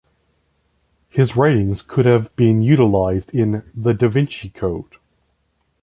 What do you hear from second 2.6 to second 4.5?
utilized in "The Da Vinci